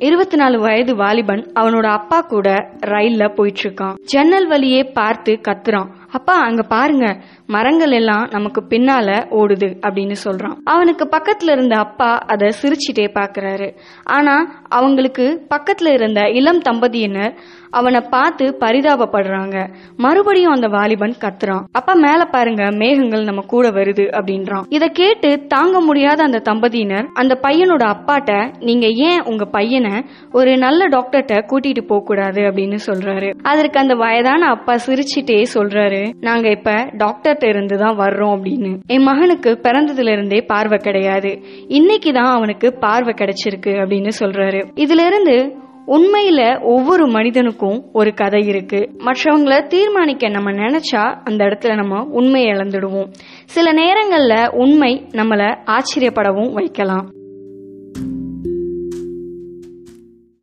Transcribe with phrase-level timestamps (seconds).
[0.00, 3.94] இருபத்தி நாலு வயது வாலிபன் அவனோட அப்பா கூட ரயில்ல போயிட்டு இருக்கான்.
[4.04, 5.88] ஜன்னல் வழியே பார்த்து கத்துறான்.
[6.12, 7.06] அப்பா அங்க பாருங்க.
[7.46, 10.56] மரங்கள் எல்லாம் நமக்கு பின்னால ஓடுது அப்படின்னு சொல்றான்.
[10.64, 13.68] அவனுக்கு பக்கத்துல இருந்த அப்பா அதை சிரிச்சிட்டே பாக்குறாரு.
[14.04, 14.34] ஆனா
[14.68, 17.34] அவங்களுக்கு பக்கத்துல இருந்த இளம் தம்பதியினர்
[17.70, 19.56] அவனை பார்த்து பரிதாபப்படுறாங்க.
[19.96, 21.64] மறுபடியும் அந்த வாலிபன் கத்துறான்.
[21.72, 24.64] அப்பா மேல பாருங்க மேகங்கள் நம்ம கூட வருது அப்படின்றான்.
[24.68, 30.88] இத கேட்டு தாங்க முடியாத அந்த தம்பதியினர் அந்த பையனோட அப்பாட்ட நீங்க ஏன் உங்க பையனை ஒரு நல்ல
[30.88, 33.34] டாக்டர்கிட்ட கூட்டிட்டு போக கூடாது அப்படின்னு சொல்றாரு.
[33.42, 35.99] அதற்கு அந்த வயதான அப்பா சிரிச்சிட்டே சொல்றாரு.
[36.20, 38.80] நாங்க இப்ப டாக்டர்கிட்ட இருந்து தான் வர்றோம் அப்படின்னு.
[38.86, 41.42] என் மகனுக்கு பிறந்ததுல இருந்தே பார்வை கிடையாது.
[41.68, 44.60] இன்னைக்கு தான் அவனுக்கு பார்வை கிடைச்சிருக்கு அப்படின்னு சொல்றாரு.
[44.74, 45.54] இதுல இருந்து
[45.86, 48.90] உண்மையில ஒவ்வொரு மனிதனுக்கும் ஒரு கதை இருக்கு.
[48.98, 53.10] மற்றவங்கள தீர்மானிக்க நம்ம நினைச்சா அந்த இடத்துல நம்ம உண்மையை இழந்துடுவோம்.
[53.44, 57.10] சில நேரங்கள்ல உண்மை நம்மள ஆச்சரியப்படவும் வைக்கலாம்.